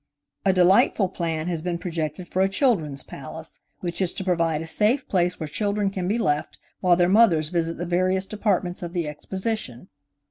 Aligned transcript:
A 0.45 0.51
delightful 0.51 1.09
plan 1.09 1.47
has 1.47 1.61
been 1.61 1.77
projected 1.77 2.27
for 2.27 2.41
a 2.41 2.49
Children's 2.49 3.03
Palace, 3.03 3.59
which 3.81 4.01
is 4.01 4.13
to 4.13 4.23
provide 4.23 4.59
a 4.63 4.65
safe 4.65 5.07
place 5.07 5.39
where 5.39 5.45
children 5.45 5.91
can 5.91 6.07
be 6.07 6.17
left 6.17 6.57
while 6.79 6.95
their 6.95 7.07
mothers 7.07 7.49
visit 7.49 7.77
the 7.77 7.85
various 7.85 8.25
departments 8.25 8.81
of 8.81 8.93
the 8.93 9.07
Exposition. 9.07 9.89